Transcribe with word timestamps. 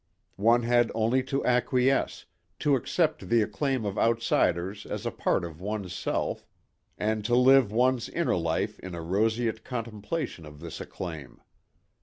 One 0.41 0.63
had 0.63 0.91
only 0.95 1.21
to 1.25 1.45
acquiesce, 1.45 2.25
to 2.57 2.73
accept 2.75 3.29
the 3.29 3.43
acclaim 3.43 3.85
of 3.85 3.99
outsiders 3.99 4.87
as 4.87 5.05
a 5.05 5.11
part 5.11 5.45
of 5.45 5.61
one's 5.61 5.93
self 5.93 6.43
and 6.97 7.23
to 7.23 7.35
live 7.35 7.71
one's 7.71 8.09
inner 8.09 8.35
life 8.35 8.79
in 8.79 8.95
a 8.95 9.01
roseate 9.03 9.63
contemplation 9.63 10.43
of 10.47 10.59
this 10.59 10.81
acclaim. 10.81 11.39